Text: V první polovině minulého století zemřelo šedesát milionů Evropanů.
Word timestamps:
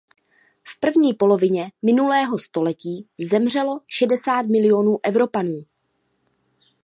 V 0.63 0.79
první 0.79 1.13
polovině 1.13 1.69
minulého 1.85 2.39
století 2.39 3.07
zemřelo 3.29 3.79
šedesát 3.87 4.45
milionů 4.45 4.97
Evropanů. 5.03 5.65